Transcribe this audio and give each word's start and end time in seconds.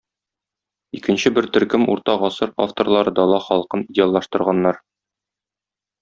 Икенче 0.99 1.31
бер 1.35 1.47
төркем 1.57 1.83
урта 1.95 2.15
гасыр 2.23 2.53
авторлары 2.67 3.13
дала 3.21 3.41
халкын 3.49 3.83
идеаллаштырганнар. 3.91 4.81